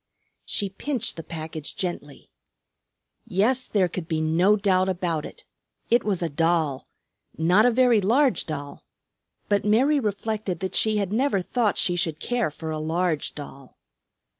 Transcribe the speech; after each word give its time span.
She 0.45 0.67
pinched 0.69 1.15
the 1.15 1.21
package 1.21 1.75
gently. 1.75 2.31
Yes, 3.27 3.67
there 3.67 3.87
could 3.87 4.07
be 4.07 4.19
no 4.19 4.55
doubt 4.55 4.89
about 4.89 5.27
it. 5.27 5.45
It 5.91 6.03
was 6.03 6.23
a 6.23 6.27
doll, 6.29 6.87
not 7.37 7.67
a 7.67 7.71
very 7.71 8.01
large 8.01 8.47
doll; 8.47 8.83
but 9.47 9.63
Mary 9.63 9.99
reflected 9.99 10.59
that 10.61 10.73
she 10.73 10.97
had 10.97 11.13
never 11.13 11.39
thought 11.43 11.77
she 11.77 11.95
should 11.95 12.19
care 12.19 12.49
for 12.49 12.71
a 12.71 12.79
large 12.79 13.35
doll. 13.35 13.77